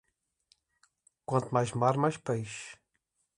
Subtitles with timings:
[1.29, 2.63] Quanto mais mar, mais peixe.